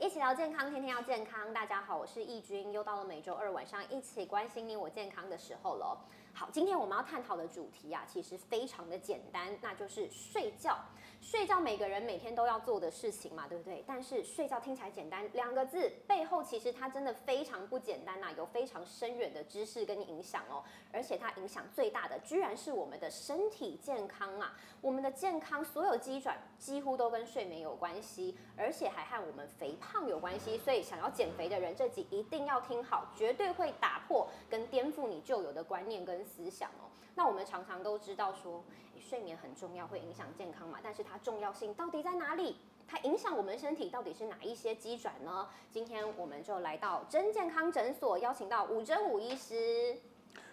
[0.00, 1.52] 一起聊健康，天天要健康。
[1.52, 5.94] 大家好，我是易君，又到了每周二晚上一起关心你我健康的时候了。
[6.32, 10.78] 好，今天我们要探讨的主题啊，其实非常的简单，那就是睡觉。
[11.20, 13.84] 睡觉每个人每天都要做的事情嘛，对不对？
[13.86, 20.64] 但是睡觉听起来简单两个字，背后其实它真的非常不简单呐，有非常深远的知识跟影响哦。
[20.90, 24.56] 而且它影响最大的，居然是我们的身体健康啊！
[24.80, 30.56] 我们的健康所有机转几乎都跟睡眠有关系，而且还和我们肥胖有关系。
[30.56, 36.88] 所以想要减肥的人，这集一定要听好，绝对会打破跟颠覆你旧有的观念跟思想哦。
[37.14, 38.62] 那我们常常都知道说。
[39.02, 40.78] 睡眠很重要，会影响健康嘛？
[40.82, 42.58] 但是它重要性到底在哪里？
[42.86, 45.48] 它影响我们身体到底是哪一些机转呢？
[45.70, 49.98] 今天我们就来到真健康诊所，邀请到吴真武医师。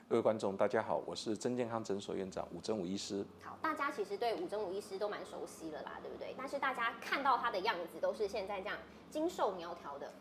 [0.08, 3.24] 各位观众，大家好，我是真健康诊所院长吴真武医师。
[3.44, 6.34] 好，大家其实对吴真武医师都蛮熟悉了啦，对不对？
[6.38, 8.78] 但是大家看到他的样子都是现在这样
[9.12, 10.14] 精瘦苗条的，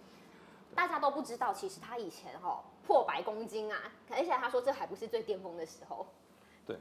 [0.74, 6.06] 大家都不知道，其实他以前哈破百公斤啊，而且他说这还不是最巅峰的时候。
[6.66, 6.76] 对。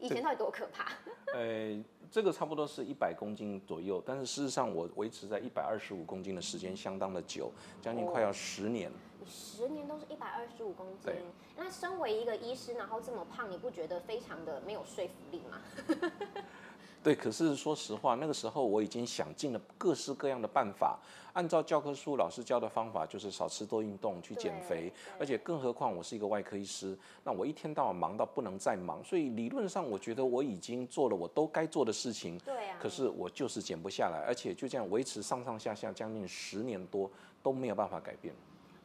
[0.00, 0.92] 以前到底多可怕？
[1.32, 8.90] 呃，这个差不多是一百公斤左右，但是事实上我维持在一百二十五公斤的时间相当的久，将近快要十年。
[9.20, 11.12] 你十年都是一百二十五公斤，
[11.56, 15.60] 那身为一个医师，然后这么胖，你不觉得非常的没有说服力吗？
[17.04, 20.98] 对，可是说实话，那个时候我已经想尽了各式各样的办法，
[21.34, 24.90] 按照教科书老师教的方法，就是少吃多运动去减肥。
[25.20, 32.38] 而且更何况我是一个外科医师，那我一天到晚忙到不能再忙，所以理论上我觉得我已经做了我都该做的事情。
[32.38, 32.78] 对啊。
[32.80, 37.10] 可是我就是减不下来，而且就这样维持上上下下将近十年多
[37.42, 38.34] 都没有办法改变。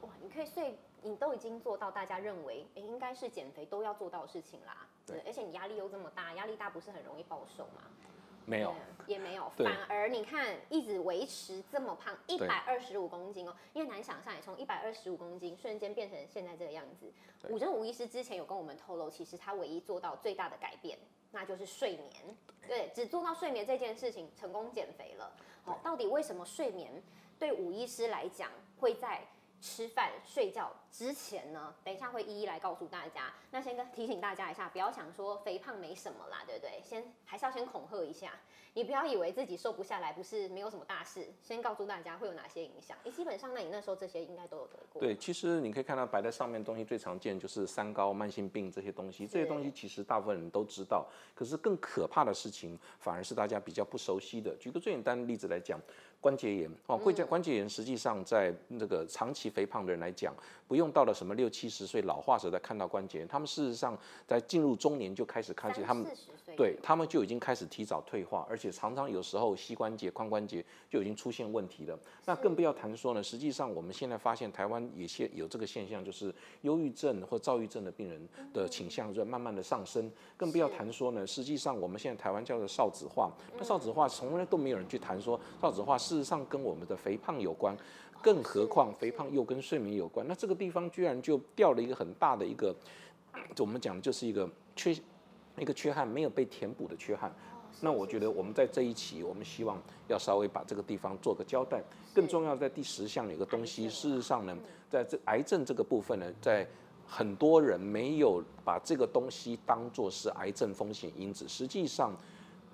[0.01, 4.85] 哇，你可以，所以你都已经做到大家认为哎应该是减肥都要做到的事情啦。
[5.13, 5.21] 对。
[5.25, 7.83] 而且你压力又这么大，压力大不是很容易暴瘦吗？
[8.45, 8.73] 没有，
[9.05, 17.13] 也没有，反而你看，一直维持这么胖，一百二十五公斤哦，因为难想象，你从一百二十五公斤瞬间变成现在这个样子。
[17.49, 20.97] 武真武医师之前有跟我们透露，其实他唯一做到最大的改变，
[21.29, 22.11] 那就是睡眠。
[22.67, 25.31] 对，只做到睡眠这件事情，成功减肥了。
[25.63, 27.03] 好，到底为什么睡眠
[27.37, 29.21] 对武医师来讲会在？
[29.61, 33.33] 吃饭睡觉之前呢，等一下会一一来告诉大家。
[33.51, 36.81] 那先跟提醒大家一下，不要想说肥胖没什么啦，对不对？
[36.83, 38.31] 先还是要先恐吓一下，
[38.73, 41.27] 你不要以为自己瘦不下来，不是没有什么大事。
[41.41, 42.97] 先告诉大家会有哪些影响。
[43.03, 45.01] 你基本上，那你那时候这些应该都有得过。
[45.01, 49.27] 对，其实你可以看到摆在上面东西最常见就是三高、慢性病这些东西。
[49.27, 51.05] 这些东西其实大部分人都知道，
[51.35, 54.55] 可是更可怕的事情反而是大家比较不熟悉的。
[54.57, 55.79] 举个最简单的例子来讲。
[56.21, 60.33] 关节炎哦，会在关节炎实际上在那个长期肥胖的人来讲，
[60.67, 63.97] 不用到了什么六七十岁老化时才看到关节炎，他们事实上
[64.27, 66.05] 在进入中年就开始看见他们，
[66.57, 71.97] 对他们就已经开始提早退化，而且常常有时候膝关节、髋关节就已经出现问题了。
[72.25, 80.11] 那更不要谈说呢，实际上我们现在发现台湾也现有这个现象，就是忧郁症或躁郁症的病人的倾向在慢慢的上升。
[80.35, 85.97] 更不要谈说呢，实际上我们现在台湾叫做少子化，那少子化从来都没有人去谈说少子化。
[86.09, 87.77] 事实上跟我们的肥胖有关，
[88.19, 92.75] 更何况肥胖又跟睡眠有关，那这个地方居然就掉了一个很大的一个，
[93.59, 94.97] 我们讲的就是一个缺
[95.59, 97.31] 一个缺憾，没有被填补的缺憾。
[97.79, 101.79] 那我觉得我们在这一期，我们希望要稍微把这个地方做个交代。
[102.11, 104.57] 更重要在第十项有个东西，事实上呢，
[104.89, 106.67] 在这癌症这个部分呢，在
[107.05, 112.17] 很多人没有把这个东西当做是癌症风险因子，实际上。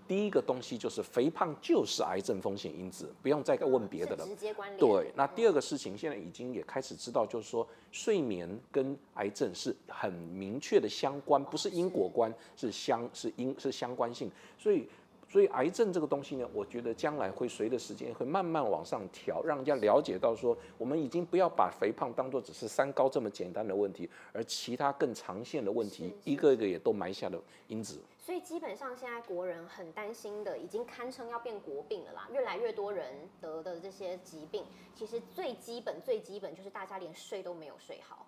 [0.08, 4.26] 第一个东西就是肥胖就是癌症风险因子，不用再问别的了。
[4.26, 4.80] 直接关联。
[4.80, 14.88] 对，那第二个事情现在已经也开始知道，就是说睡眠跟癌症是很明确的相关，不是因果关，是相是因是相关性，所以。
[15.28, 28.00] 所以癌症这个东西呢，我觉得将来会随着时间会慢慢往上调，让人家了解到说，我们已经不要把肥胖当做只是三高这么简单的问题，而其他更长线的问题，一个一个也都埋下了因子。
[28.26, 32.28] 所以基本上现在国人很担心的，已经堪称要变国病了啦。
[32.32, 34.66] 越来越多人得的这些疾病，
[34.96, 38.26] 其实最基本最基本就是大家连睡都没有睡好。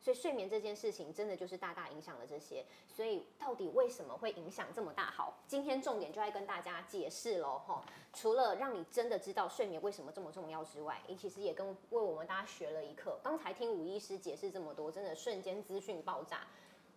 [0.00, 5.10] 所以睡眠这件事情真的就是大大影响了这些，所以到底为什么会影响这么大？
[5.10, 7.84] 好，今天重点就来跟大家解释喽，哈。
[8.14, 13.18] 除了让你真的知道睡眠为什么这么重要之外，你其实也跟为我们大家学了一课。
[13.22, 16.46] 刚才听吴医师解释这么多，真的瞬间资讯爆炸。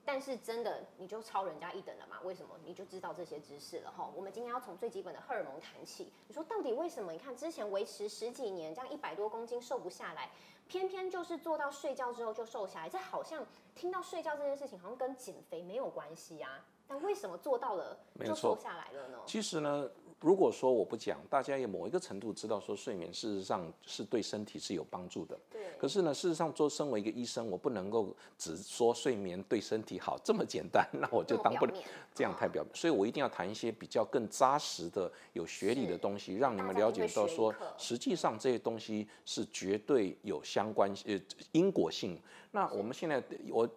[0.08, 2.16] 但是真的你就超人家一等了嘛？
[2.24, 2.56] 为什么？
[2.64, 4.10] 你就知道这些知识了哈。
[4.16, 6.14] 我们今天要从最基本的荷尔蒙谈起。
[6.30, 7.12] 你说到底为什么？
[7.12, 10.32] 你看之前维持十几年这样一百多公斤瘦不下来，
[10.66, 12.88] 偏偏就是做到睡觉之后就瘦下来。
[12.88, 13.46] 这好像
[13.76, 16.64] 听到睡觉这件事情好像跟减肥没有关系啊。
[16.88, 19.20] 但为什么做到了就瘦下来了呢？
[19.26, 25.38] 其实呢，如果说我不讲，大家也某一个程度知道说睡眠事实上是对身体是有帮助的。
[25.52, 25.62] 对。
[25.78, 31.74] 可是呢，事实上做身为一个医生，我不能够只说睡眠对身体好这么简单，那我就当不了
[32.16, 32.72] 这样太表面。
[32.74, 41.20] 所以我一定要谈一些比较更扎实的、有学理的东西，让你们了解到说，实际上这些东西是绝对有相关呃
[41.52, 42.20] 因果性。
[42.50, 43.70] 那我们现在我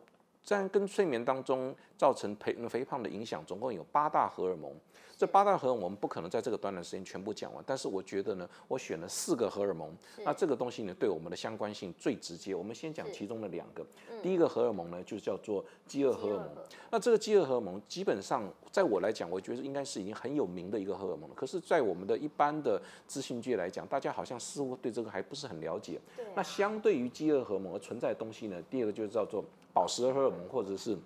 [0.42, 4.72] 在跟睡眠当中造成肥肥胖的影响，总共有八大荷尔蒙。
[5.18, 9.94] 这八大荷尔蒙我们不可能在这个短短时间全部讲完，但是我觉得呢，我选了四个荷尔蒙，
[10.24, 12.54] 那这个东西呢对我们的相关性最直接。
[12.54, 13.84] 我们先讲其中的两个，
[14.22, 16.48] 第一个荷尔蒙呢就叫做饥饿荷尔蒙。
[16.90, 21.34] 那这个饥饿荷尔蒙基本上在我来讲，我觉得应该是已经很有名的一个荷尔蒙了。
[21.36, 26.00] 可是，在我们的一般的资讯界来讲，大家好像似乎对这个还不是很了解。
[26.34, 29.44] 那相对于饥饿荷尔蒙而存在的东西呢，第二个就是叫做
[29.74, 30.96] 饱食荷尔蒙或者是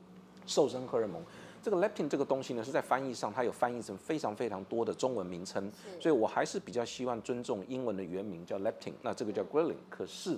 [0.46, 1.23] 瘦身荷尔蒙。
[1.62, 9.75] 这个 leptin 这个东西呢，是在翻译上它有翻译成非常非常多的中文名称，所以我还是比较希望尊重英文的原名叫 leptin，那这个叫 ghrelin。
[9.88, 10.37] 可是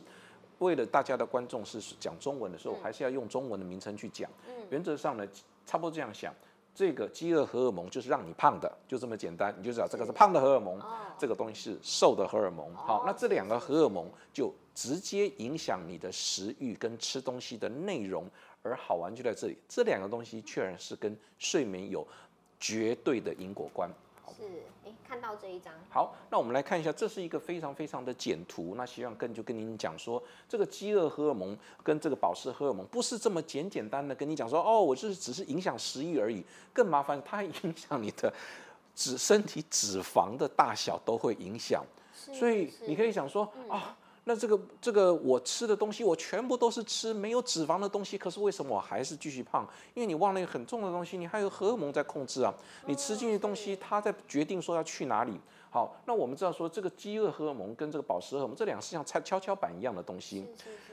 [0.60, 4.30] 为了大家的观众是讲中文的时候，还是要用中文的名称去讲。
[4.70, 5.26] 原则上呢，
[5.66, 6.32] 差不多这样想，
[6.72, 10.80] 这个饥饿荷尔蒙就是让你胖的，就这么简单，你就知道这个是胖的荷尔蒙，
[11.18, 12.72] 这个东西是瘦的荷尔蒙。
[12.76, 18.30] 好，那这两个荷尔蒙就直接影响你的食欲跟吃东西的内容。
[18.66, 22.06] 而好玩就在这里，这两个东西确然是跟睡眠有
[22.58, 23.88] 绝对的因果关。
[24.36, 24.42] 是，
[24.84, 25.72] 哎，看到这一张。
[25.88, 28.74] 好，那我们来看一下，这是一个非常非常的简图。
[28.76, 36.44] 那希望跟就跟您讲说，这个饥饿荷尔蒙跟这个饱食荷尔蒙不是这么简简单的跟你讲说，哦，我就是只是影响食欲而已。
[36.72, 38.32] 更麻烦，它还影响你的
[38.94, 41.84] 脂身体脂肪的大小都会影响。
[42.12, 43.96] 所以你可以想说啊。
[44.28, 49.64] 那这个这个我吃的东西，我全部都是吃没有脂肪的东西，可是为什么我还是继续胖？
[49.94, 52.52] 因为你忘了一个很重的东西，你还有荷尔蒙在控制啊。
[52.86, 55.40] 你吃进去东西，它在决定说要去哪里。
[55.70, 60.46] 好，那我们知道说这个饥饿荷尔蒙跟这个饱食荷尔蒙这两个是像跷跷跷板一样的东西，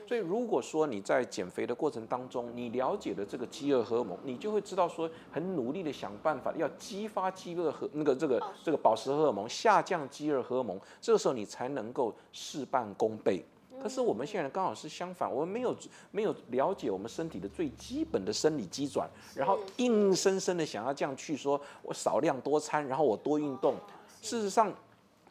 [0.05, 13.45] 所以如果说你在减肥的过程当中，你了解了这个饥饿荷尔蒙，你就会知道说很努力的想办法要激发饥饿和那个这个这个饱食荷尔蒙下降饥饿荷尔蒙，这个时候你才能够事半功倍。
[13.81, 15.75] 可是我们现在刚好是相反，我们没有
[16.11, 23.75] 没有了解我们身体的最基本的生理机转，然后硬生生的想要这样去说，我少量多餐，然后我多运动。
[24.23, 24.73] 事实上，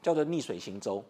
[0.02, 1.02] 叫做逆水行舟。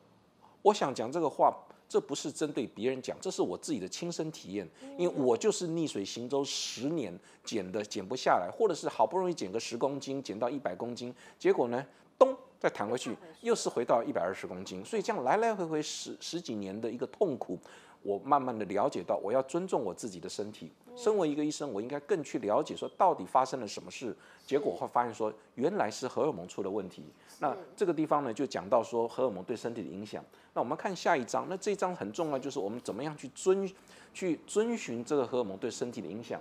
[0.63, 1.53] 我想讲这个话，
[1.89, 4.67] 这不是针对别人讲，这是我自己的亲身体验。
[4.97, 7.13] 因为我就是逆水行舟十年，
[7.43, 11.85] 减的减不下来，或者是好不容易减个十公斤，减到一百公斤，结果呢，
[12.17, 14.85] 咚，再弹回去，又是回到一百二十公斤。
[14.85, 17.59] 所以这样来来回回十十几年的一个痛苦。
[18.03, 20.71] 我慢慢的了解到，我要尊重我自己的身体。
[20.95, 24.15] 身为一个医生，我应该更去了解说到底发生了什么事。
[24.47, 27.05] 结果会发现说，原来是荷尔蒙出了问题。
[27.39, 30.23] 那这个地方呢，就讲到说荷尔蒙对身体的影响。
[30.53, 33.71] 那我们看下一章，那这一章很重要，就是我们怎么样去遵
[34.13, 36.41] 去遵循这个荷尔蒙对身体的影响。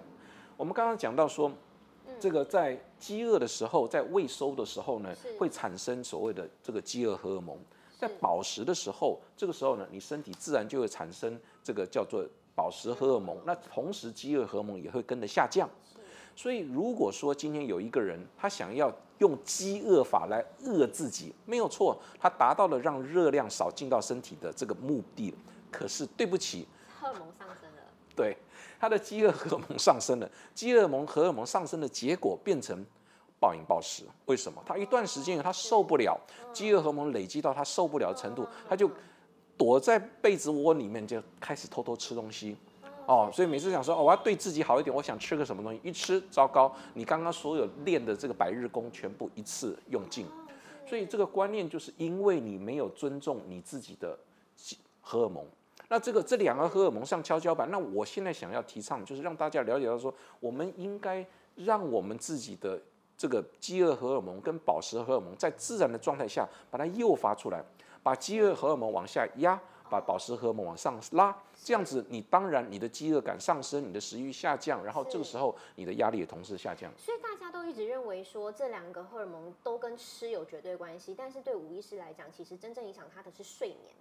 [0.57, 1.50] 我们刚刚讲到说，
[2.19, 7.57] 这个在饥饿的时候，在未收的时候呢，会产生所谓的这个饥饿荷尔蒙。
[8.01, 12.25] 在饱食的时候，这个时候呢，你身体自然就会产生这个叫做
[12.56, 13.38] 饱食荷尔蒙。
[13.45, 15.69] 那同时，饥饿荷尔蒙也会跟着下降。
[16.36, 25.31] 所以，如果说今天有一个人他想要用饥饿法来饿自己，没有错，他达到了让热量少进到身体的这个目的。
[25.69, 26.68] 可是，对不起，
[27.00, 27.83] 荷尔蒙上升了。
[28.16, 28.35] 对，
[28.80, 32.83] 他的饥饿荷尔蒙上升了，饥饿蒙荷尔蒙上升的结果变成。
[33.42, 34.62] 暴饮暴食，为什么？
[34.64, 36.16] 他一段时间他受不了，
[36.54, 38.88] 饥饿荷尔蒙累积到他受不了的程度，他就
[39.57, 42.56] 躲在被子窝里面就开始偷偷吃东西。
[43.07, 50.28] 哦，所以每次想说哦，我要对自己好一点，我想吃个什么东西，一吃糟糕，你刚刚所有练的这个百日功全部一次用尽。
[50.86, 54.16] 所以这个观念就是因为你没有尊重你自己的
[55.02, 55.44] 荷尔蒙。
[55.90, 62.80] 那这个这两个荷尔蒙上跷跷板，那我现在想要提倡就是让大家了解到说，我们应该让我们自己的。
[63.21, 67.63] 这个饥饿荷尔蒙跟饱食荷尔蒙在自然的状态下把它诱发出来，
[68.01, 69.61] 把饥饿荷尔蒙往下压，
[69.92, 71.31] 把饱食荷尔蒙往上拉，
[71.63, 76.92] 这样子你当然你的饥饿感上升，你的食欲下降，然后这个时候你的压力也同时下降。
[76.97, 83.94] 所以大家都一直认为说这两个荷尔蒙都跟吃有绝对关系，但是对吴医师来讲，其实真正影响他的是睡眠。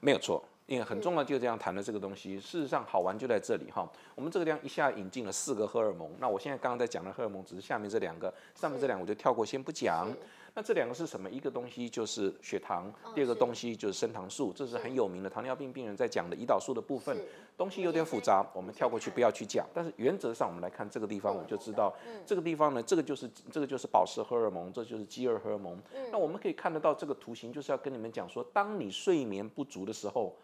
[0.00, 2.40] 没有错，因为很重要，就这样谈的这个东西。
[2.40, 3.86] 事实上，好玩就在这里哈。
[4.14, 6.10] 我们这个地方一下引进了四个荷尔蒙。
[6.18, 10.10] 那我现在刚刚在讲的荷尔蒙，只是下面这两个，上面这两个我就跳过，先不讲。
[10.56, 11.28] 那这两个是什么？
[11.28, 17.14] 一个东西就是血糖，第二个东西就是升糖素，这是很有名的糖尿病病人在讲的胰岛素的部分。
[17.56, 19.66] 东西有点复杂，我们跳过去不要去讲。
[19.74, 21.92] 但是原则上，我们来看这个地方，我们就知道
[22.24, 25.78] 这个地方呢，这个就是这个就是饱食荷尔蒙，这就是饥饿荷尔蒙。
[26.10, 30.34] 那我们可以看得到这个图形，就是要跟你们讲说，当你睡眠不足的时候，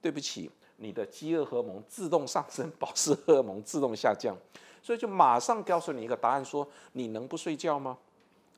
[0.00, 4.36] 对不起，你的饥饿荷尔蒙自动上升，饱食荷尔蒙自动下降，
[4.82, 7.96] 所以就马上告诉你一个答案：说你能不睡觉吗？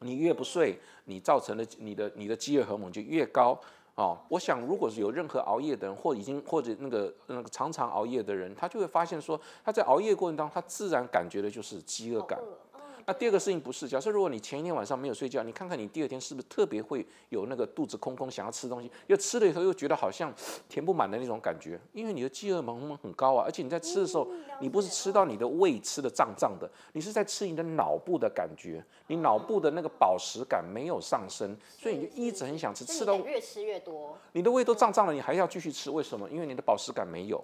[0.01, 3.59] 你越不睡，你造成的你的你的饥饿荷尔蒙就越高。
[3.95, 12.39] 哦，我想如果是有任何熬夜的人，或已经或者那个那个常常熬夜的人，他就会发现说，他在熬夜过程当中，他自然感觉的就是饥饿感。
[13.07, 20.33] 那第二个事情不是，假设如果你前一天晚上没有睡觉，你看看你第二天是不是特别会有那个肚子空空想要吃东西，又吃了以后又觉得好像
[20.69, 24.29] 填不满的那种感觉，因为你的饥饿荷尔蒙很高啊，而且你在吃的时候，
[24.61, 34.17] 你不是吃到你的胃吃的胀胀的，你是在吃你的脑部的感觉，你脑部的那个饱食感没有上升，所以你就一直很想吃，吃到越吃越多。
[34.33, 36.29] 你的胃都胀胀了，你还要继续吃，为什么？
[36.31, 37.43] 因为你的饱食感没有。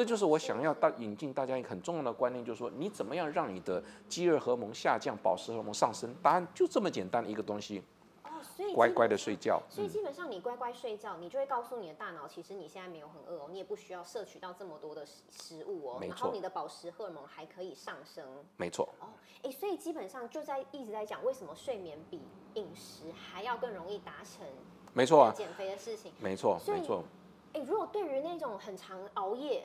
[0.00, 6.14] 这就是我想要大引进大家一个很重要的观念，就是说你怎么样让你的饥饿荷尔蒙下降，饱食荷尔蒙上升？
[6.22, 7.82] 答案就这么简单的一个东西，
[8.24, 9.62] 哦，所以乖乖的睡觉。
[9.68, 18.24] 所以基本上你乖乖睡觉，你就会告诉你的大脑，其实你现在没有很饿哦，你也不需要摄取到这么多的食食物哦，然后你的饱食荷尔蒙还可以上升
[18.56, 19.08] 没错，哦，
[19.42, 22.22] 哎，所以基本上就在一直在讲为什么睡眠比
[22.54, 24.46] 饮食还要更容易达成
[24.94, 26.10] 没错啊，减肥的事情。
[26.18, 27.04] 没错，没错。
[27.52, 29.64] 哎，如果对于那种很常熬夜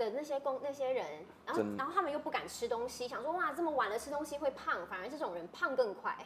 [0.00, 1.06] 的那些工那些人，
[1.44, 6.16] 然后然后他们又不敢吃东西，想说哇这么晚了吃东西会胖，反而这种人胖更快，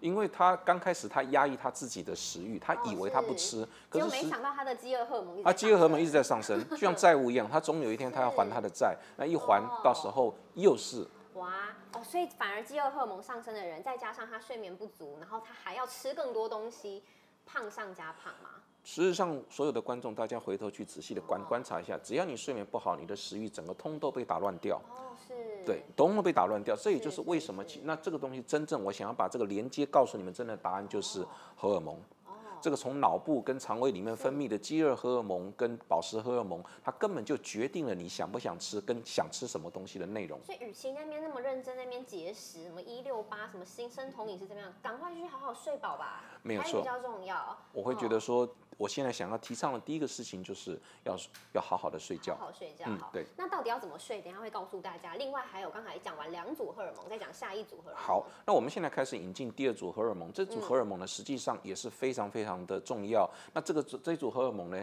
[0.00, 17.04] 因为他刚开始他压抑他自己的食欲，他哦以为他不吃，可是没想到他的饥饿荷尔蒙一直他饥饿荷尔蒙一直在上升，就像债务一样，他总有一天他要还他的债，那一还到时候又是哇哦，所以反而饥饿荷尔蒙上升的人，再加上他睡眠不足，然后他还要吃更多东西，
[17.46, 18.50] 胖上加胖嘛。
[18.90, 26.74] 事实上，所有的观众，大家回头去仔细的观观察一下，只要你睡眠不好，你的食欲整个通都被打乱掉，哦，是，对，通都被打乱掉。
[26.74, 31.94] 这也就是是为什么其那这个东西真正我想要把这个连接告诉你们，真的答案就是荷尔蒙。
[32.26, 40.36] 哦，这个从脑部跟肠胃里面分泌的饥饿荷尔蒙跟饱食荷尔蒙，它根本就决定了你想不想吃跟想吃什么东西的内容。
[40.44, 47.56] 所以与其那边那么认真，那边节食，什么一六八，什么新生酮饮食怎么样，赶快去好好睡饱吧，没有错比较重要。
[47.72, 48.48] 我会觉得说，
[48.80, 51.14] 我现在想要提倡的第一个事情就是要
[51.52, 52.46] 要好好的睡觉好。
[52.46, 52.90] 好睡觉好。
[52.92, 53.26] 嗯对。
[53.36, 54.22] 那到底要怎么睡？
[54.22, 55.16] 等一下会告诉大家。
[55.16, 58.02] 另外还有刚才讲完两组荷尔蒙，再讲下一组荷尔蒙。
[58.02, 60.32] 好，那我们现在开始引进第二组荷尔蒙。
[60.32, 63.30] 这组荷尔蒙呢，实际上也是非常非常的重要。
[63.52, 64.82] 那这个组这组荷尔蒙呢，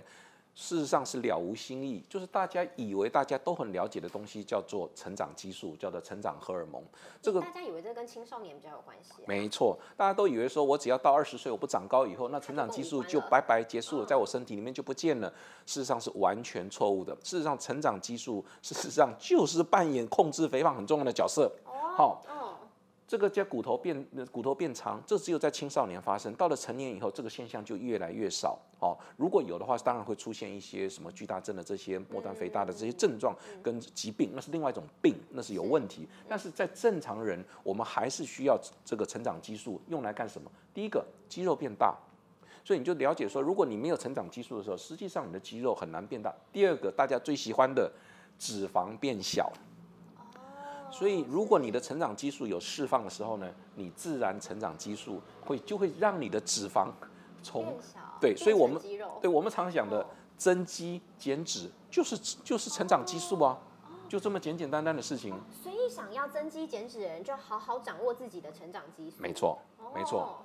[0.60, 6.84] 事实上是了无新意，就是大家以为大家都很了解的东西，叫做成长激素，叫做成长荷尔蒙。
[7.22, 15.30] 这个大家以为这跟青少年比较有关系啊、没错，大家都以为说我只要到二十岁我不长高以后，那成长激素就拜拜结束了，在我身体里面就不见了。
[15.68, 17.16] 事实上是完全错误的。
[17.24, 21.52] 事实上，成长激素事实上就是扮演控制肥胖很重要的角色。
[21.96, 22.47] 好哦，
[23.08, 28.60] 这个叫骨头变呃骨头变长，这只有在青少年发生，到了成年以后，这个现象就越来越少。
[28.80, 33.34] 哦，如果有的话，当然会出现一些什么巨大症的这些末端肥大的这些症状
[33.64, 36.06] 跟疾病，那是另外一种病，那是有问题。
[36.28, 40.52] 但是在正常人，我们还是需要这个成长激素用来干什么？
[40.74, 41.98] 第一个，肌肉变大。
[42.66, 46.36] 所以你就了解说，如果你没有成长激素的时候，实际上你的肌肉很难变大。
[46.52, 47.90] 第二个，大家最喜欢的
[48.38, 49.50] 脂肪变小。
[50.92, 56.90] 所以，如果你的成长激素有释放的时候呢，你自然成长激素会就会让你的脂肪
[57.44, 57.78] 从。
[58.20, 58.82] 对所以我们
[59.22, 60.06] 对我们常讲的哦
[60.38, 63.58] 增肌减脂，就是就是成长激素啊，
[64.08, 65.36] 就这么简简单单的事情。
[65.62, 69.18] 所以想要增肌减脂的人，就好好掌握自己的成长激素。
[69.22, 69.60] 没错，
[69.94, 70.44] 没错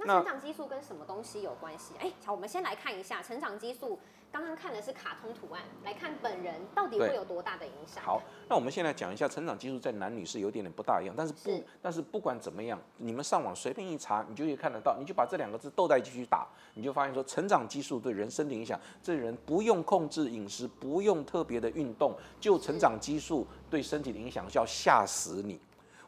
[0.00, 1.94] 那那成长激素跟什么东西有关系？
[1.98, 3.98] 哎，好，我们先来看一下成长激素。
[4.32, 8.04] 刚刚看的是卡通图案，来看本人到底会有多大的影响？
[8.04, 25.60] 好，那我们现在讲一下成长激素在男女是有点点不大一样，但是不是，但是不管怎么样，你们上网随便一查，你就可以看得到，你就把这两个字斗在一起去打，你就发现说成长激素对人身体影响，这人不用控制饮食，不用特别的运动，就成长激素对身体的影响就要吓死你。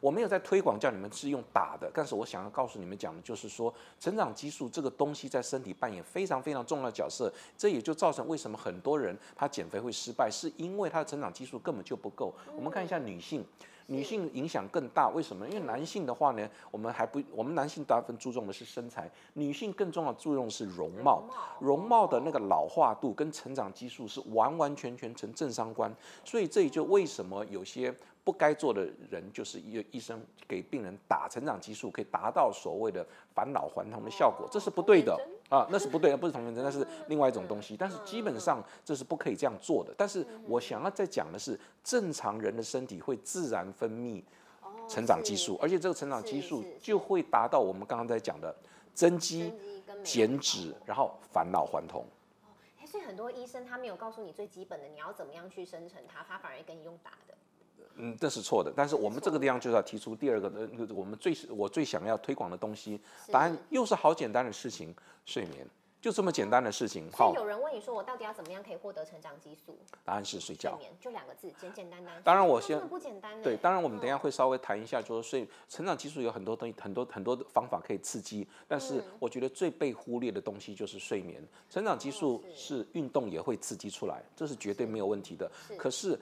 [0.03, 12.35] 我没有在推广叫你们是用打的，但是我想要告诉你们讲的就是说，成长激素这个东西在身体扮演非常非常重要的角色，这也就造成为什么很多人他减肥会失败，是因为他的成长激素根本就不够。
[12.57, 13.45] 我们看一下女性，
[13.87, 15.09] 女性影响更大。
[15.09, 15.47] 为什么？
[15.49, 21.25] 因为男性的话呢，我们还不，我们男性大部分注重的是身材，女性更重要注重是容貌。
[21.61, 25.95] 容貌的那个老化度跟成长激素是完完全全成正相关。
[26.25, 27.95] 所以这也就为什么有些。
[28.25, 35.21] 不该做的人，就是医医生给病人打成长激素，可以达到所谓的返老还童的效果，这是不对的
[35.53, 37.77] 啊，那是不对的，不是同源针，那是另外一种东西。
[37.77, 39.93] 但是基本上这是不可以这样做的。
[39.99, 44.23] 但是我想要再讲的是，正常人的身体会自然分泌
[44.89, 48.55] 成长激素，而且这个成长激素就会达到我们刚刚在讲的
[48.95, 49.53] 增肌、
[50.03, 52.03] 减脂，然后返老还童。
[52.87, 57.35] 所以很多医生他没有告诉你最基本的，你要怎么样去生成它，他反而跟你用打的。
[57.97, 58.73] 嗯，这是错的。
[58.75, 63.01] 但是我们这个地方就是要提出第二个的，我们最我最想要推广的东西。
[63.31, 65.67] 答案又是好简单的事情，睡眠，
[66.01, 67.09] 就这么简单的事情。
[67.13, 69.79] 好，有人问你说，我到底要怎么样可以获得成长激素？
[70.05, 70.71] 答案是睡觉。
[70.71, 72.21] 睡眠就两个字，简简单单。
[72.25, 73.41] 当然我先不简单。
[73.43, 78.47] 对，当然我们等下会稍微谈一下，就是睡成长激素有很多东西，很多很多的方法可以刺激。
[78.67, 81.43] 但是我觉得最被忽略的东西就是睡眠。
[81.71, 85.51] 成长激素是运动也会刺激出来，这是绝对没有问题的。
[85.79, 86.19] 可是。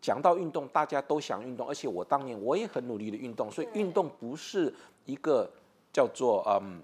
[0.00, 4.72] 讲到运动，大家都想运动，而且我当年我也很努力的运动，所以运动不是
[5.04, 5.50] 一个
[5.92, 6.80] 叫做嗯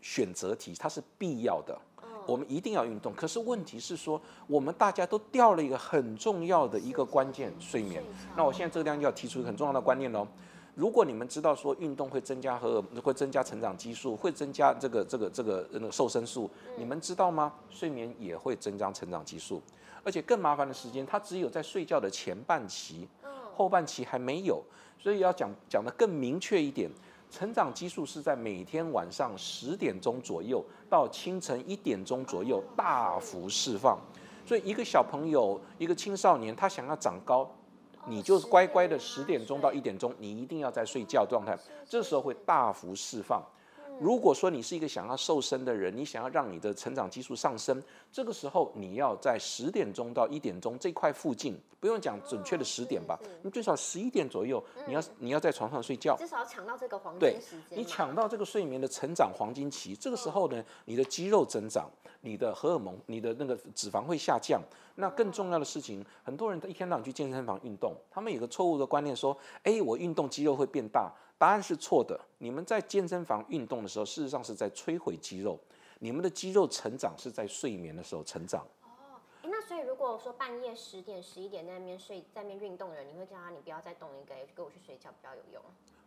[0.00, 1.78] 选择题，它是必要的。
[2.26, 3.12] 我们一定要运动。
[3.12, 8.02] 可是问题是说，我们大家都掉了一个很重要的一个关键——睡眠。
[8.34, 10.26] 那我现在这个地方就要提出一个很重要的观念喽。
[10.74, 17.52] 如果你们知道说运动会增加和会增加成长激素，会增加这个这个这个那个瘦身素，你们知道吗？
[17.70, 19.62] 睡眠也会增加成长激素。
[20.02, 23.08] 而且更麻烦的时间，它只有在睡觉的前半期，
[23.54, 24.62] 后半期还没有，
[24.98, 26.90] 所以要讲讲的更明确一点，
[27.30, 33.98] 成长激素是在每天晚上十点钟左右到清晨一点钟左右大幅释放，
[34.44, 37.48] 所以一个小朋友、一个青少年，他想要长高，
[38.06, 41.58] 你就是乖乖的十点钟到一点钟，你一定要在睡觉状态，
[41.88, 43.42] 这时候会大幅释放。
[44.00, 47.80] 如果说你是一个想要瘦身的人，你想要让你的成长激素上升，
[48.10, 57.78] 这个时候你要在十点钟到一点钟这块附近，不用讲准确的十点吧，你最少十一点左右，你要你要在床上睡觉，至少要抢到这个黄金时间。
[57.78, 61.88] 你抢到这个睡眠的成长黄金期，这个时候呢，你的肌肉增长，
[62.24, 64.62] 你的荷尔蒙，你的那个脂肪会下降。
[64.96, 71.12] 那更重要的事情，很多人他一天到晚去健身房运动，他们有个错误的观念说，哎，我运动肌肉会变大。
[71.36, 72.18] 答案是错的。
[72.38, 75.58] 你们在健身房运动的时候，事实上是在摧毁肌肉。
[75.98, 78.64] 你们的肌肉成长是在睡眠的时候成长。
[78.82, 85.62] 哦，那所以如果说半夜十点、十一点在那边睡、在那边运动的人，你会叫他你不要再动一个，跟我去睡觉比较有用。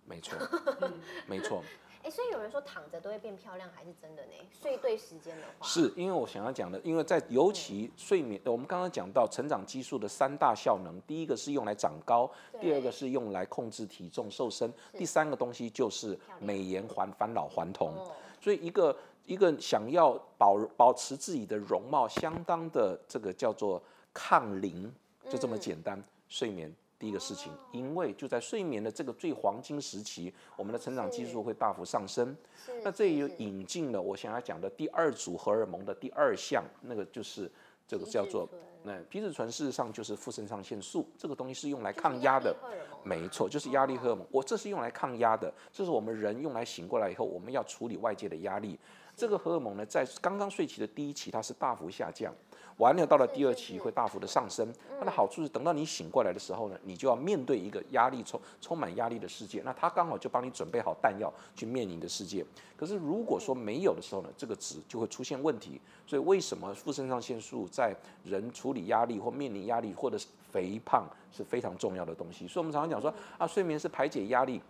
[0.07, 0.37] 没错，
[1.27, 1.61] 没错。
[2.03, 4.31] 哎，所以有人说躺着都会变漂亮，还是真的呢？
[4.51, 17.93] 睡对时间的话，是因为我想要讲的，因为在尤其睡眠，我们刚刚讲到成长激素的三大效能，第一个是用来长高，第二个是用来控制体重瘦身，第三个东西就是美颜还返老还童。
[18.39, 24.89] 所以一个一个想要保保持自己的容貌相当的这个叫做抗龄，
[25.29, 26.73] 就这么简单，睡眠。
[26.99, 32.35] 第一个事情，因为就在睡眠的这个最黄金时期，我们的成长激素会大幅上升。
[32.83, 37.51] 那这也引进了我想要讲的第二组荷尔蒙的第二项，那个就是
[37.87, 38.49] 这个叫做
[38.83, 42.55] 那皮质醇，事实上就是副肾上腺素，这个东西是用来抗压的。
[43.03, 44.25] 没错，就是压力荷尔蒙。
[44.31, 48.77] 我这是用来抗压的，这是我们人用来醒过来以后，我们要处理外界的压力。
[49.15, 52.33] 这个荷尔蒙呢，在刚刚睡起的第一期，它是大幅下降。
[52.77, 54.71] 完了，到了第二期会大幅的上升。
[54.99, 59.61] 它的好处是，等到你醒过来的时候呢，你就要面对一个压力充充满压力的世界。
[59.65, 62.45] 那它刚好就帮你准备好弹药去面临的世界。
[62.75, 65.81] 可是如果说没有的时候呢，这个值就会出现问题。
[66.05, 72.47] 所以为什么副肾上腺素在人处理压力或面临压力或者是肥胖是非常重要的东西？
[72.47, 74.61] 所以我们常常讲说啊，睡眠是排解压力，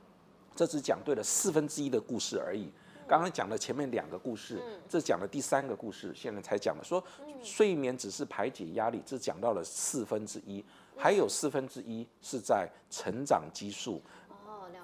[0.55, 2.69] 这只讲对了四分之一的故事而已。
[3.07, 7.01] 刚刚讲了前面两个故事，这讲了第三个故事，现在才讲了说
[7.41, 10.63] 睡眠只是排解压力，这讲到了四分之一，
[10.97, 14.01] 还有四分之一是在成长激素，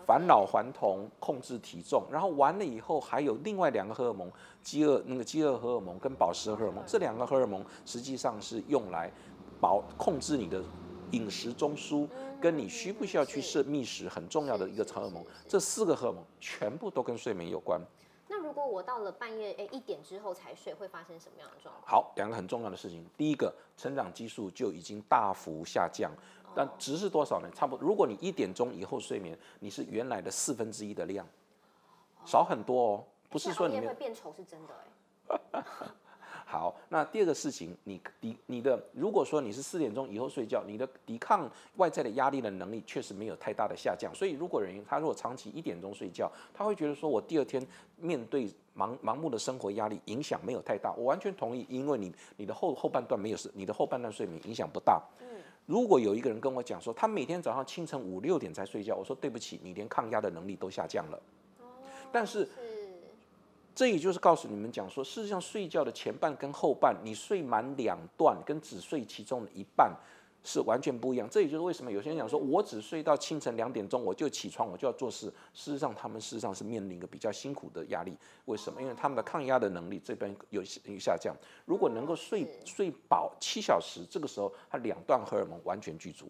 [0.06, 4.32] 返老还童、控制体重，然后完了以后还有另外两个荷尔蒙，
[4.62, 9.12] 饥饿那个饥饿荷尔蒙跟饱食荷尔蒙，这两个荷尔蒙实际上是用来
[9.60, 10.64] 保控制你的
[11.12, 12.08] 饮食中枢，
[12.42, 17.82] 跟你需不需要去摄觅食很重要的一个荷尔蒙，这四个荷尔蒙全部都跟睡眠有关。
[18.54, 21.88] 如果我到了半夜诶一点之后才睡，会发生什么样的状况？
[21.88, 23.04] 好，两个很重要的事情。
[23.18, 26.12] 第一个，成长激素就已经大幅下降，
[26.54, 27.50] 但值是多少呢？
[27.56, 27.84] 差不多。
[27.84, 31.26] 如果你一点钟以后睡眠，你是原来的四分之一的量，
[32.26, 33.04] 少很多哦。
[33.28, 34.74] 不是说你会变丑是真的
[35.52, 35.64] 哎。
[36.54, 44.14] 好，那第二个事情，你抵你的，如果说你是四点钟以后睡觉，你的抵抗外在的压力的能力确实没有太大的下降。
[44.14, 47.66] 所以如果人他如果长期一点钟睡觉，他会觉得说我第二天
[47.98, 50.94] 面对盲盲目的生活压力影响没有太大。
[50.94, 55.02] 我完全同意，因为你你的后后半段没有事你的后半段睡眠影响不大。
[55.66, 61.20] 如果有一个人跟我讲说他每天早上清晨五六点才睡觉，我说对不起，你连抗压的能力都下降了。
[62.12, 62.48] 但是。
[63.76, 69.92] 这也就是告诉你们讲说，事实上睡觉的前半跟后半，你睡满两段跟只睡其中的一半
[70.44, 71.28] 是完全不一样。
[71.28, 75.28] 这也就是为什么有些人讲说，我只睡到清晨两点钟我就起床，我就要做事。
[75.54, 78.16] 事实上，他们事实上是面临一个比较辛苦的压力。
[78.46, 78.80] 为什么？
[78.80, 81.36] 因为他们的抗压的能力这边有有下降。
[81.66, 86.30] 如果能够睡睡饱七小时，这个时候他两段荷尔蒙完全具足。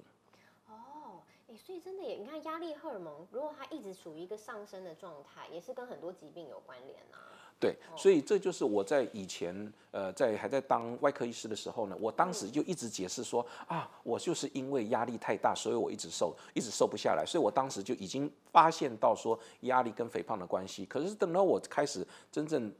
[0.69, 7.32] 哦，哎，所以真的也，你看压力荷尔蒙，如果它一直处于一个上升的状态，也是跟很多疾病有关联啊。
[7.59, 17.25] 对，所以这就是我在以前，呃，在还在当外科医师的时候呢，我当时就一直解释说啊，我就是因为压力太大，所以我一直瘦，一直瘦不下来。
[17.25, 20.85] 所以我当时就已经发现到说压力跟肥胖的关系。
[20.85, 22.73] 可是等到我开始真正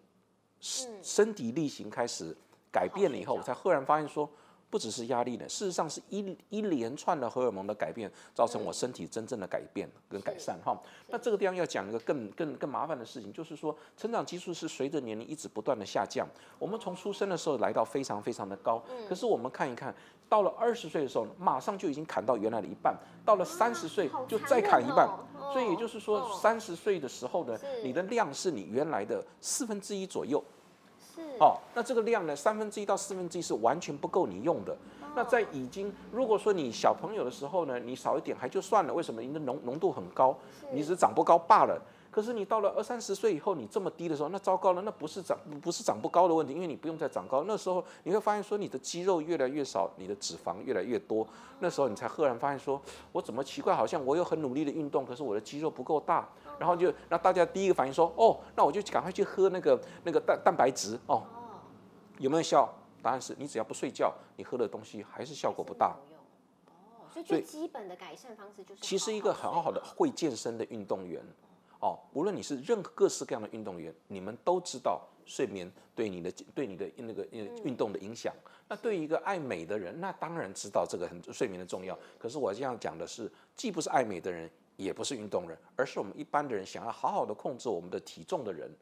[0.59, 2.35] 身身体力行开始
[2.71, 4.29] 改变了以后，我才赫然发现说。
[4.73, 10.75] 不只是压力呢，事实上是一一连串的荷尔蒙的改变，造成我身体真正的改变跟改善哈。
[11.09, 16.27] 那这个地方要讲一个更更更麻烦的事情，就是说成长激素是随着年龄一直不断的下降。
[16.57, 19.93] 我们从出生的时候来到非常非常的高，可是我们看一看
[20.27, 25.07] 到了二十岁的时候，马上就已经砍到原来的一半，到了三十岁就再砍一半。
[25.53, 30.43] 所以也就是说，三十岁的时候呢，你的量是你原来的四分之一左右。
[31.39, 34.75] 哦，那这个量呢，三分之一到四分之一是完全不够你用的。
[35.15, 39.21] 那在已经，如果说你小朋友的时候呢，你少一点还就算了，为什么？
[39.21, 40.35] 你的浓浓度很高，
[40.71, 41.79] 你只是长不高罢了。
[42.13, 47.43] 可是你到了二三十岁以后，你这么低的时候，那糟糕了，那不是长不是长不高的问题，因为你不用再长高。
[47.47, 51.27] 那时候你会发现说，你的肌肉越来越少，你的脂肪越来越多。
[51.59, 52.79] 那时候你才赫然发现说，
[53.11, 56.29] 我怎么奇怪，好像我有很努力的运动，可是我的肌肉不够大。
[56.59, 61.23] 然后就让大家第一个反应说，哦，那我就赶快去喝那个那个蛋蛋白质哦。
[62.19, 62.71] 有没有效？
[63.01, 65.97] 答案是你只要不睡觉，你喝的东西还是效果不大。
[66.67, 68.81] 哦，所以最基本的改善方式就是。
[68.81, 71.21] 其实一个很好的会健身的运动员，
[71.83, 77.27] 哦，无论你是任何各式各样的运动员，你们都知道睡眠对你的对你的那个
[77.65, 78.33] 运动的影响。
[78.69, 81.97] 那对于一个爱美的人，那当然知道这个很睡眠的重要。
[82.17, 88.73] 可是我这样讲的是，既不是爱美的人，也不是运动人，而是我们一般的人想要好好的控制我们的体重的人，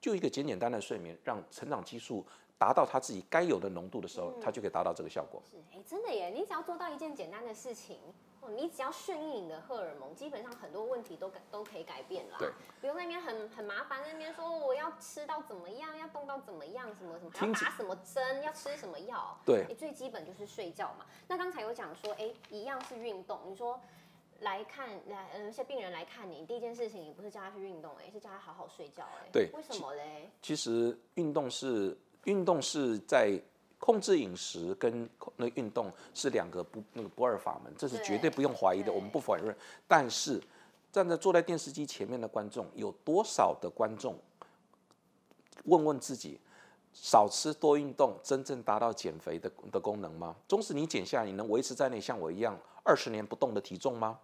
[0.00, 2.24] 就一个简简单的睡眠，让成长激素。
[2.60, 5.42] 达到它自己该有的浓度的时候，它就可以达到这个效果。
[5.50, 6.28] 是，哎，真的耶！
[6.28, 7.98] 你只要做到一件简单的事情，
[8.42, 12.36] 哦，你只要顺应你的荷尔蒙，基本上很多问题都改都可以改变了。
[12.38, 19.38] 对，不用那边很很麻烦，那边说我要吃到怎么样，要动到怎么样，什么什么，要打什么针，要吃什么药。
[19.46, 21.06] 对，你最基本就是睡觉嘛。
[21.26, 23.40] 那刚才有讲说，哎，一样是运动。
[23.46, 23.80] 你说
[24.40, 29.30] 来看来，呃，一些病人来看你，第一件事情你不是叫他去运动，哎，是叫他好好睡觉，哎。
[29.32, 29.48] 对。
[29.54, 30.28] 为什么嘞？
[30.42, 31.96] 其实运动是。
[32.24, 33.40] 运动是在
[33.78, 39.56] 控制饮食跟那运动是两个不那个不二法门，这是绝对不用怀疑的，我们不否认。
[39.88, 40.40] 但是
[40.92, 44.18] 站在坐在电视机前面的观众，有多少的观众
[45.64, 46.38] 问问自己，
[46.92, 50.36] 少吃多运动，真正达到减肥的的功能吗？
[50.46, 54.18] 纵使你减下，你能维持在那像我一样二十年不动的体重吗？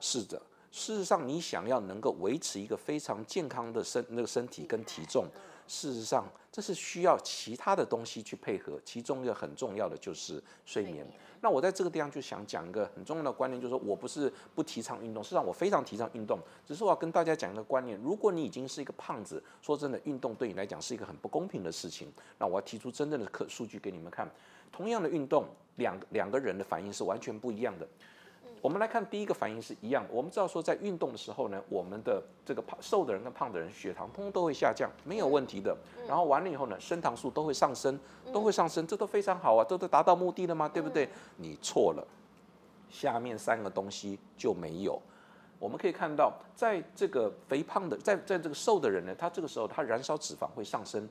[0.00, 5.26] 是的，事实上，你想要能够维持一个非常健康的身那个身体跟体重。
[5.66, 11.06] 事实上，这是需要其他的东西去配合，其中一个很重要的就是睡眠。
[11.42, 22.10] 那我在这个地方就想讲一个很重要的观念，就是说我不是不提倡运动，事实上我非常提倡运动，只是我要跟大家讲一个观念：如果你已经是一个胖子，说真的，运动对你来讲是一个很不公平的事情。
[22.38, 24.26] 那我要提出真正的可数据给你们看，
[24.72, 25.44] 同样的运动，
[25.76, 27.86] 两两个人的反应是完全不一样的。
[28.60, 30.04] 我们来看第一个反应是一样。
[30.10, 35.76] 我们知道说，在运动的时候呢，我们的这个胖瘦的人跟胖的人血糖通通都会下降，没有问题的。
[36.06, 37.98] 然后完了以后呢，升糖素都会上升，
[38.32, 40.68] 都会上升，这都非常好啊，这都达到目的了吗？
[40.68, 41.08] 对不对？
[41.36, 42.06] 你错了，
[42.90, 45.00] 下面三个东西就没有。
[45.58, 51.08] 我们可以看到，在这个肥胖的，在在这个瘦的人呢，他这个时候他燃烧脂肪会上升，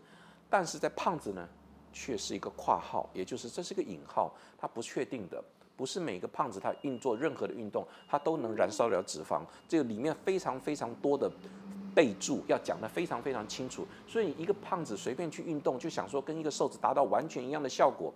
[0.50, 1.48] 但是在胖子呢，
[1.92, 5.44] 却是一个括号，也就是这是个引号，它不确定的。
[5.78, 9.42] 不是每个胖子他运作任何的运动，他都能燃烧了脂肪。
[9.70, 11.32] 这个里面非常非常多的
[11.94, 13.86] 备注，要讲的非常非常清楚。
[14.08, 18.12] 所以一个胖子随便去运动，就想说跟一个瘦子达到完全一样的效果，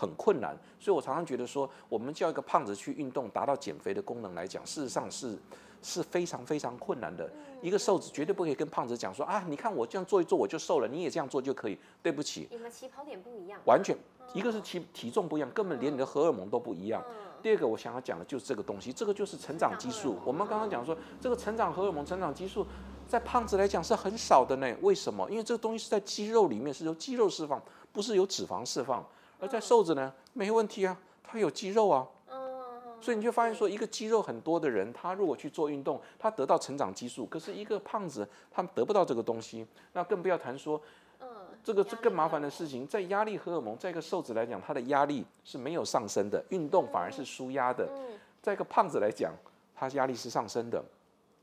[0.00, 0.56] 很困难。
[0.78, 5.38] 所以我常常觉得说，我们叫一个胖子去运动，达到减肥的功能来讲，事实上是
[5.82, 7.30] 是非常非常困难的。
[7.60, 11.78] 一个瘦子绝对不可以跟胖子讲说啊，你看我这样做一做我就瘦了，你也这样做就可以。
[12.02, 13.94] 对不起，你们起跑点不一样，完全
[14.32, 17.04] 一个是体体重不一样，根本连你的荷尔蒙都不一样。
[17.08, 20.18] 嗯第二个我想要讲的就是这个东西，这个就是成长激素。
[20.26, 22.66] 我们刚刚讲说，这个成长荷尔蒙、成长激素，
[23.08, 24.70] 在胖子来讲是很少的呢。
[24.82, 25.26] 为什么？
[25.30, 27.58] 因为这个东西是在肌肉里面，是由肌肉释放，
[27.94, 29.02] 不是由脂肪释放。
[29.40, 32.06] 而在瘦子呢，没问题啊，他有肌肉啊。
[32.28, 32.62] 嗯，
[33.00, 39.66] 所以你就发现说，一个肌肉很多的人，他如果去做运动，他得到成长激素；可是一个胖子，他得不到这个东西。
[39.92, 40.80] 那更不要谈说，
[41.20, 41.28] 嗯，
[41.64, 42.86] 这个是更麻烦的事情。
[42.86, 47.88] 在压力荷尔蒙，在一个瘦子来讲，他的压力是没有上升的，运动反而是舒压的。
[47.96, 49.34] 嗯在一个胖子来讲，
[49.76, 50.82] 他压力是上升的。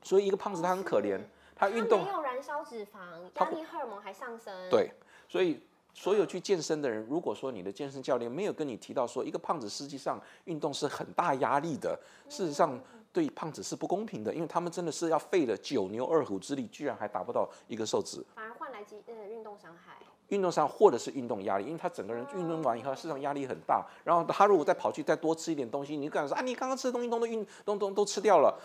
[0.02, 1.16] 所以一个胖子他很可怜，
[1.54, 2.98] 他运动没有燃烧脂肪，
[3.34, 4.90] 压力荷尔蒙还上升，，对，
[5.28, 5.60] 所以
[5.98, 12.80] 所有去健身的人，如果说你的健身教练没有跟你提到说，一个胖子实际上运动是很大压力的，事实上
[13.12, 18.24] 对胖子是不公平的，因为他们真的是要费了九牛二虎之力，居然还达不到一个瘦子。
[18.36, 19.96] 反而换来肌呃运动伤害，
[20.28, 23.84] 运动上或者是运动压力，因为他整个人运动完以后，事实上压力很大。
[24.04, 28.56] 然后他如果再跑去再多吃一点东西，你敢说啊，你刚刚吃的东西都都运都都都吃掉了，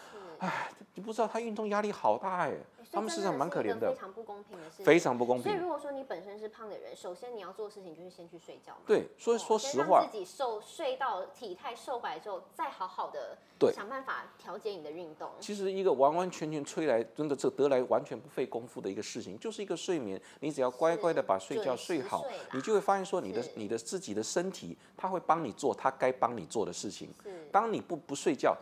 [0.44, 2.54] 哎，你不知道他运动压力好大哎，
[2.92, 8.82] 他们实际上蛮可怜的非，常不公平的事情，非常不公平所以，如果说你本身是胖的人，首先你要做的事情就是先去睡觉嘛。
[8.86, 15.30] 对，所以哦说实话自己瘦睡到体态瘦回来之后，再好好的对想办法调节你的运动。
[15.40, 20.22] 其实一个完完全全吹来，真的这得来完全不费功夫的一个事情，就是一个睡眠。
[20.42, 27.10] 你只要乖乖的把睡觉睡好睡，你就会发现说你的你的自己的身体，它会帮你做它该帮你做的事情。
[27.24, 28.58] 是，当你不不睡觉，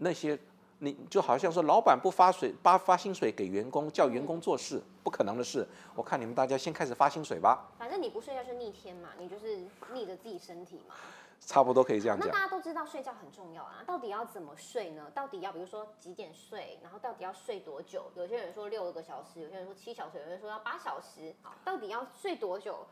[0.00, 0.38] 那些
[0.80, 5.66] 你就好像说老板不发水发发薪水给员工，叫员工做事，不可能的事。
[5.94, 9.58] 我看你们大家先开始发薪水吧，反正你不睡觉就逆天嘛，你就是
[9.92, 10.94] 逆着自己身体嘛。
[11.40, 12.40] 差不多可以这样讲那大。
[12.40, 15.10] 家都知道睡觉很重要啊，到底要怎么睡呢？
[15.14, 18.10] 到底要比如说几点睡，然后到底要睡多久？
[18.16, 21.34] 有些人说六个小时，有些人说七小时，有些人说要八小时。
[21.42, 22.86] 好，到底要睡多久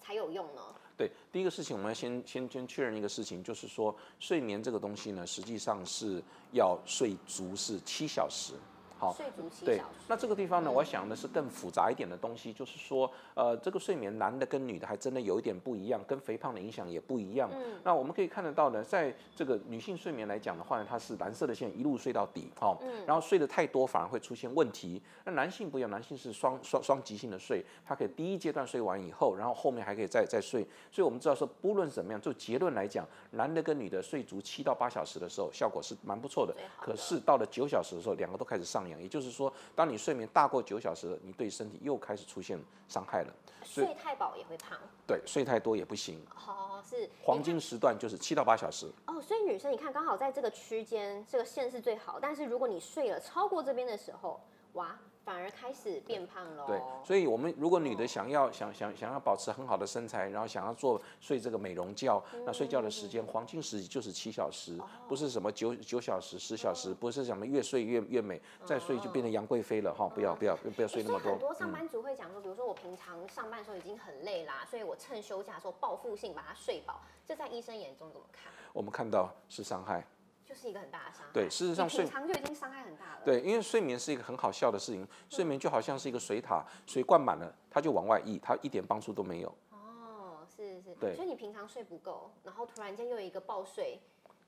[0.00, 0.62] 才有用呢？
[0.96, 8.54] 对，第一个事情我们要先先先确认一个事情，就是说睡眠这个东西呢，实际上是要睡足是七小时。
[8.98, 17.50] 好，睡足七对小时。，那这个地方呢，我想的是更复杂一点的东西，就是说，呃，这个睡眠男的跟女的还真的有一点不一样，跟肥胖的影响也不一样。
[17.52, 25.02] 嗯那我们可以看得到呢，在这个女性睡眠来讲的话呢，它是蓝色的线一路睡到底，哈、嗯然后睡得太多反而会出现问题。
[25.24, 30.66] 那男性不一样，男性是双双双极性的睡，他可以第一阶段睡完以后，然后后面还可以再再睡。
[30.90, 43.32] 所以我们知道说，不论怎么样，就结论来讲，男的跟女的睡足七到八小时的时候，效果是蛮不错的可是到了九小时的时候，两个都开始上扬，也就是说，当你睡眠大过九小时，你对身体又开始出现伤害了。
[43.64, 44.78] 睡太饱也会胖。
[45.06, 46.20] 对，睡太多也不行。
[46.46, 48.90] 哦，是黄金时段就是七到八小时。
[49.06, 52.18] 哦，所以女生你看刚好在这个区间，这个线是最好。
[52.20, 54.40] 但是如果你睡了超过这边的时候，
[54.74, 56.64] 哇，反而开始变胖了。
[56.66, 70.06] 对，所以我们如果女的想要想想想要保持很好的身材，然后想要做睡这个美容觉，那睡觉的时间黄金时就是七小时，不是什么九九小时、十小时，不是什么越睡越越美，再睡就变成杨贵妃了哈！
[70.14, 71.38] 不要不要不要睡那么多很。
[71.40, 78.52] 多上嗯班族会讲说，比如说我平常上班的时候已经很累啦，所以我趁休假的时候报复性把它睡饱，这在医生眼中怎么看？
[78.72, 80.04] 我们看到是伤害，
[80.44, 81.32] 就是一个很大的伤害。
[81.32, 83.20] 对事实上睡你平常就已经伤害很大了。
[83.24, 89.48] 对，因为睡眠是一个很好笑的事情，睡眠就好像是一个水塔，水灌满了，它就往外溢，它一点帮助都没有。
[89.70, 90.94] 哦，是是。
[91.00, 93.98] 对所以你平常睡不够，然后突然间又有一个暴睡，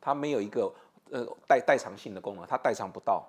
[0.00, 0.72] 它没有一个
[1.10, 3.26] 呃代代偿性的功能，它代偿不到。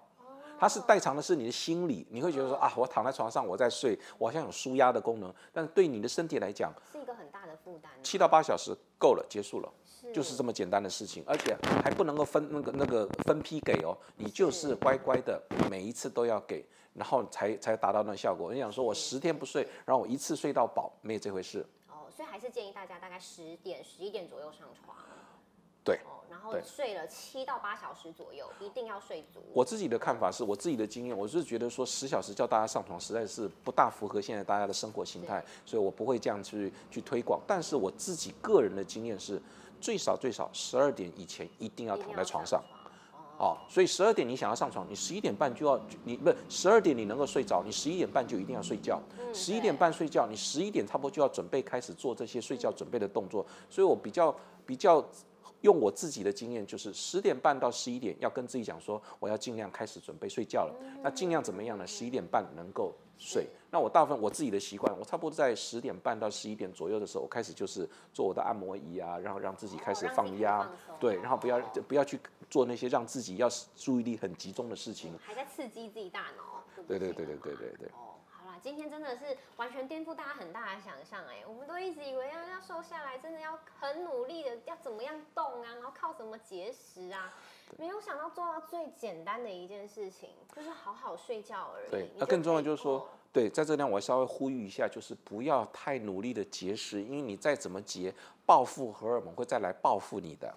[0.60, 7.92] 它是代偿的是你的心理，你会觉得说啊，我躺在床上我在睡，我好像有舒压的功能，但是对你的身体来讲，是一个很大的负担。
[8.02, 18.52] 七到八小时够了，结束了，是就是这么简单的事情，而且还不能够分那个那个分批给哦，你就是乖乖的每一次都要给，然后才才达到那效果。
[18.54, 21.66] 你想说我十天不睡，然后我一次睡到饱，没有这回事。
[21.90, 24.98] 哦，所以还是建议大家大概十点、十一点左右上床。
[25.88, 29.42] 对哦，然后睡了七到八小时左右，一定要睡足。
[29.54, 37.40] 我自己的看法是我自己的经验，我是觉得说十小时叫大家上床，实在是不大符合现在大家的生活形态，所以我不会这样去去推广。
[37.48, 39.42] 但是我自己个人的经验是，
[39.80, 42.62] 最少最少十二点以前一定要躺在床上。
[43.38, 49.02] 哦，哦，所以十二点你想要上床，你十一点半就要你不十二点你能够睡着，你十一点半就一定要睡觉。
[49.20, 53.46] 嗯十一点半睡觉，你十一点差不多就要准备开始做这些睡觉准备的动作。
[53.70, 54.34] 所以我比较
[54.66, 55.06] 比较
[55.62, 60.76] 用我自己的经验，就是十点半到十一点要跟自己讲说，我要尽量开始准备睡觉了。
[61.02, 61.86] 那尽量怎么样呢？
[61.88, 63.48] 十一点半能够睡。
[63.70, 75.12] 那我大部分我自己的习惯，我差不多在十点半到十一点左右的时候，我开始就是做我的按摩仪啊，然后让自己开始放压，对，然后不要哦不要去做那些让自己要注意力很集中的事情。
[75.20, 77.90] 还在刺激自己大脑，对不对对对对对对
[78.62, 87.34] 今天真的是完全颠覆大家很大的想象哎，我们都一直以为要要瘦下来，真的要很努力的，要怎么样动啊，然后靠什么节食啊，
[87.78, 91.92] 没有想到做到最简单的一件事情，就是好好睡觉而已。
[91.92, 98.14] 对，那更重要就是说哦，对，在这里我稍微呼吁一下，就是不要太努力的节食，因为你再怎么节，
[98.46, 100.54] 报复荷尔蒙会再来报复你的。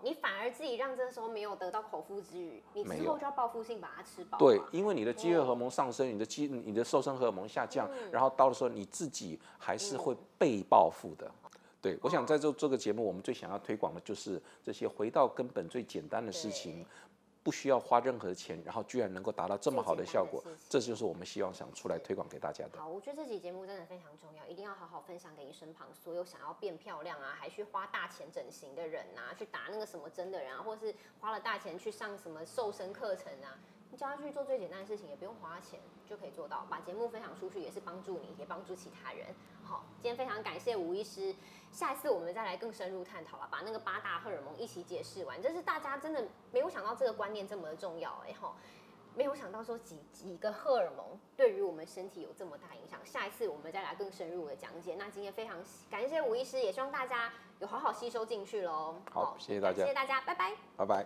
[0.00, 4.38] 哦，你反而自己让这时候没有得到口腹之欲，你之后就要报复性把它吃饱。
[4.38, 8.10] 对，因为你的饥饿荷尔蒙上升，你的肌、你的瘦身荷尔蒙下降，嗯。
[8.10, 11.30] 然后到的时候你自己还是会被报复的。
[11.82, 16.84] 对，我想在这这个节目，我们最想要推广的就是这些回到根本最简单的事情，
[17.42, 22.78] 不需要花任何钱，然后居然能够达到这么好的效果这就是我们希望想出来推广给大家的。
[22.78, 36.66] 好，我觉得这期节目真的非常重要，一定要好好分享给你身旁所有想要变漂亮啊，还去花大钱整形的人啊，去打那个什么针的人啊，或是花了大钱去上什么瘦身课程啊，你叫他去做最简单的事情，也不用花钱就可以做到。
[36.70, 39.26] 把节目分享出去，也是帮助你，也帮助其他人。
[39.64, 41.34] 好，今天非常感谢吴医师，
[41.70, 45.40] 下一次我们再来更深入探讨吧，把那个八大荷尔蒙一起解释完。
[45.42, 48.54] 这是大家真的没有想到这个观念这么的重要哎、哈。
[49.12, 53.00] 没有想到说几几个荷尔蒙对于我们身体有这么大影响。
[53.04, 54.94] 下一次我们再来更深入的讲解。
[54.94, 55.58] 那今天非常
[55.90, 59.02] 感谢吴医师，也希望大家有好好吸收进去喽。
[59.10, 60.54] 好谢谢大家谢谢大家，拜拜。
[60.76, 61.04] 拜拜。